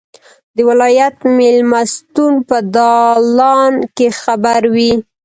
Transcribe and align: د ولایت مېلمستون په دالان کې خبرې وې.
د 0.55 0.57
ولایت 0.69 1.15
مېلمستون 1.37 2.33
په 2.49 2.57
دالان 2.75 3.73
کې 3.95 4.07
خبرې 4.21 4.69
وې. 4.75 4.93